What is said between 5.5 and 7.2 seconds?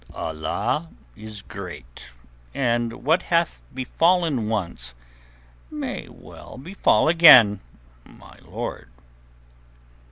may well befall